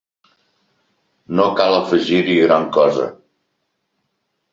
[1.39, 3.05] No cal afegir-hi gran cosa.